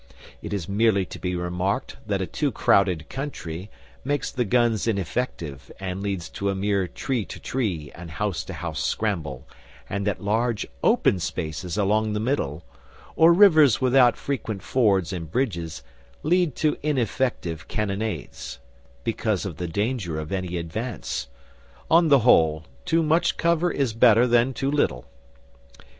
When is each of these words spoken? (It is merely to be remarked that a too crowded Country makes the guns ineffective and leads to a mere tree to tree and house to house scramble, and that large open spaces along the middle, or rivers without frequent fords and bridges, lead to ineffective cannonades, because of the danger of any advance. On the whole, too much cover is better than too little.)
(It 0.41 0.51
is 0.51 0.67
merely 0.67 1.05
to 1.05 1.19
be 1.19 1.35
remarked 1.35 1.97
that 2.07 2.23
a 2.23 2.25
too 2.25 2.51
crowded 2.51 3.07
Country 3.07 3.69
makes 4.03 4.31
the 4.31 4.45
guns 4.45 4.87
ineffective 4.87 5.71
and 5.79 6.01
leads 6.01 6.27
to 6.29 6.49
a 6.49 6.55
mere 6.55 6.87
tree 6.87 7.23
to 7.25 7.39
tree 7.39 7.91
and 7.93 8.09
house 8.09 8.43
to 8.45 8.53
house 8.55 8.83
scramble, 8.83 9.47
and 9.87 10.07
that 10.07 10.19
large 10.19 10.65
open 10.83 11.19
spaces 11.19 11.77
along 11.77 12.13
the 12.13 12.19
middle, 12.19 12.63
or 13.15 13.31
rivers 13.31 13.79
without 13.79 14.17
frequent 14.17 14.63
fords 14.63 15.13
and 15.13 15.31
bridges, 15.31 15.83
lead 16.23 16.55
to 16.55 16.77
ineffective 16.81 17.67
cannonades, 17.67 18.57
because 19.03 19.45
of 19.45 19.57
the 19.57 19.67
danger 19.67 20.17
of 20.19 20.31
any 20.31 20.57
advance. 20.57 21.27
On 21.91 22.07
the 22.07 22.19
whole, 22.25 22.65
too 22.85 23.03
much 23.03 23.37
cover 23.37 23.69
is 23.69 23.93
better 23.93 24.25
than 24.25 24.51
too 24.55 24.71
little.) 24.71 25.05